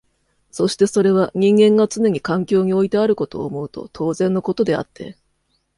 [0.49, 5.15] そしてそれは人間がつねに環境においてあることを思うと当然のことであって、